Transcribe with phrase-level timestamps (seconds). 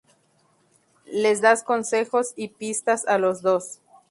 [1.11, 3.81] Les da consejos y pistas a los dos.